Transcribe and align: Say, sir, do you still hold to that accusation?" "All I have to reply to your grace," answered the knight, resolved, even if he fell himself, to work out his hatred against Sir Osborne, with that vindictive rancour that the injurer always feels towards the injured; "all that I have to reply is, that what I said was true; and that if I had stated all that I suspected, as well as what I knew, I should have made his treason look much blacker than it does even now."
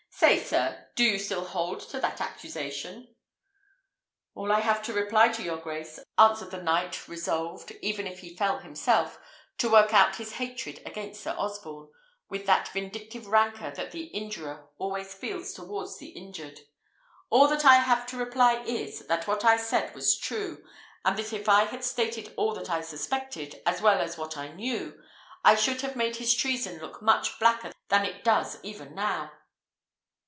Say, 0.13 0.43
sir, 0.43 0.89
do 0.93 1.03
you 1.03 1.17
still 1.17 1.43
hold 1.45 1.79
to 1.89 1.99
that 1.99 2.21
accusation?" 2.21 3.15
"All 4.35 4.51
I 4.51 4.59
have 4.59 4.83
to 4.83 4.93
reply 4.93 5.29
to 5.29 5.41
your 5.41 5.57
grace," 5.57 5.99
answered 6.15 6.51
the 6.51 6.61
knight, 6.61 7.07
resolved, 7.07 7.71
even 7.81 8.05
if 8.05 8.19
he 8.19 8.35
fell 8.37 8.59
himself, 8.59 9.19
to 9.57 9.71
work 9.71 9.95
out 9.95 10.17
his 10.17 10.33
hatred 10.33 10.79
against 10.85 11.23
Sir 11.23 11.33
Osborne, 11.39 11.89
with 12.29 12.45
that 12.45 12.67
vindictive 12.67 13.25
rancour 13.25 13.71
that 13.71 13.89
the 13.93 14.05
injurer 14.15 14.69
always 14.77 15.11
feels 15.11 15.53
towards 15.55 15.97
the 15.97 16.09
injured; 16.09 16.59
"all 17.31 17.47
that 17.47 17.65
I 17.65 17.77
have 17.77 18.05
to 18.07 18.17
reply 18.17 18.61
is, 18.63 19.07
that 19.07 19.25
what 19.25 19.43
I 19.43 19.57
said 19.57 19.95
was 19.95 20.15
true; 20.19 20.63
and 21.03 21.17
that 21.17 21.33
if 21.33 21.49
I 21.49 21.63
had 21.63 21.83
stated 21.83 22.31
all 22.37 22.53
that 22.53 22.69
I 22.69 22.81
suspected, 22.81 23.59
as 23.65 23.81
well 23.81 23.99
as 23.99 24.19
what 24.19 24.37
I 24.37 24.49
knew, 24.49 25.01
I 25.43 25.55
should 25.55 25.81
have 25.81 25.95
made 25.95 26.17
his 26.17 26.35
treason 26.35 26.77
look 26.79 27.01
much 27.01 27.39
blacker 27.39 27.71
than 27.89 28.05
it 28.05 28.23
does 28.23 28.59
even 28.63 28.93
now." 28.93 29.31